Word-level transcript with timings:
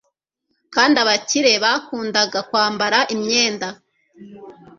kandi 0.75 0.95
abakire 1.03 1.53
bakundaga 1.63 2.39
kwambara 2.49 2.99
imyenda 3.13 3.67